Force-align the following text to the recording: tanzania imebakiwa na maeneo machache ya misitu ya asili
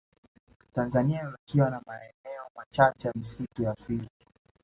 tanzania 0.73 1.19
imebakiwa 1.21 1.69
na 1.69 1.81
maeneo 1.87 2.47
machache 2.55 3.07
ya 3.07 3.13
misitu 3.15 3.63
ya 3.63 3.71
asili 3.71 4.09